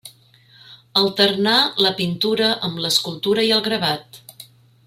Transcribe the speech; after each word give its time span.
Alternà 1.01 1.53
la 1.87 1.93
pintura 2.01 2.49
amb 2.69 2.83
l'escultura 2.87 3.49
i 3.51 3.55
el 3.59 3.65
gravat. 3.69 4.23